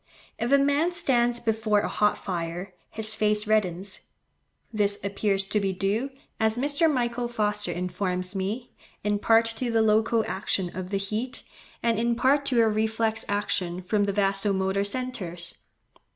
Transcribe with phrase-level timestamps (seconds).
[0.39, 3.99] If a man stands before a hot fire, his face reddens.
[4.73, 6.91] This appears to be due, as Mr.
[6.91, 11.43] Michael Foster informs me, in part to the local action of the heat,
[11.83, 15.57] and in part to a reflex action from the vaso motor centres.